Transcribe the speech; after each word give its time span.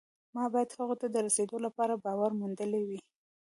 ما 0.35 0.43
باید 0.53 0.71
هغه 0.79 0.95
ته 1.01 1.07
د 1.09 1.15
رسېدو 1.25 1.57
لپاره 1.65 1.93
باور 2.05 2.31
موندلی 2.39 2.83
وي 2.89 2.99